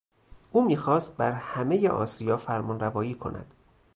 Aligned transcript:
او 0.51 0.65
میخواست 0.65 1.17
بر 1.17 1.31
همهی 1.31 1.87
آسیا 1.87 2.37
فرمانروایی 2.37 3.13
کند. 3.15 3.53